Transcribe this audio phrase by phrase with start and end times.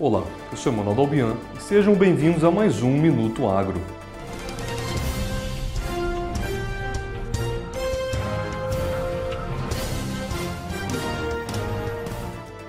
[0.00, 0.22] Olá,
[0.52, 3.80] eu sou Manuel Dalbian e sejam bem-vindos a mais um Minuto Agro.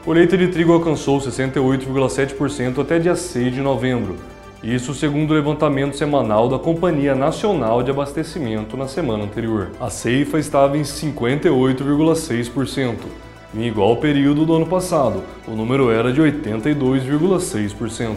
[0.03, 4.15] Colheita de trigo alcançou 68,7% até dia 6 de novembro.
[4.63, 9.69] Isso segundo o levantamento semanal da Companhia Nacional de Abastecimento na semana anterior.
[9.79, 13.28] A ceifa estava em 58,6%.
[13.51, 18.15] Em igual período do ano passado, o número era de 82,6%.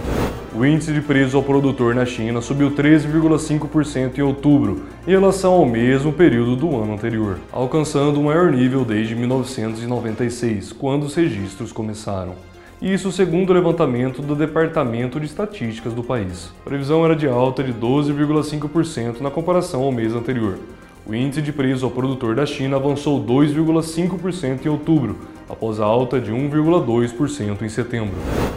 [0.54, 5.64] O índice de preço ao produtor na China subiu 13,5% em outubro, em relação ao
[5.64, 12.34] mesmo período do ano anterior, alcançando o maior nível desde 1996, quando os registros começaram.
[12.82, 16.52] Isso segundo o levantamento do Departamento de Estatísticas do país.
[16.60, 20.58] A previsão era de alta de 12,5% na comparação ao mês anterior.
[21.04, 25.18] O índice de preço ao produtor da China avançou 2,5% em outubro,
[25.52, 28.16] após a alta de 1,2% em setembro.